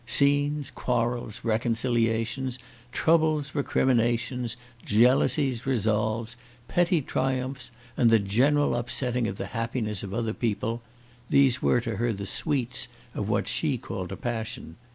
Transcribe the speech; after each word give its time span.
Scenes, 0.07 0.71
quarrels, 0.71 1.41
reconciliations, 1.43 2.57
troubles, 2.91 3.53
recriminations, 3.53 4.57
jealousies, 4.83 5.67
resolves, 5.67 6.35
petty 6.67 7.03
triumphs, 7.03 7.69
and 7.95 8.09
the 8.09 8.17
general 8.17 8.75
upsetting 8.75 9.27
of 9.27 9.37
the 9.37 9.45
happiness 9.53 10.01
of 10.01 10.11
other 10.11 10.33
people, 10.33 10.81
these 11.29 11.61
were 11.61 11.81
to 11.81 11.97
her 11.97 12.13
the 12.13 12.25
sweets 12.25 12.87
of 13.13 13.29
what 13.29 13.47
she 13.47 13.77
called 13.77 14.11
a 14.11 14.17
passion. 14.17 14.75